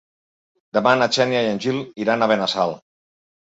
[0.77, 2.75] Demà na Xènia i en Gil iran a Benassal.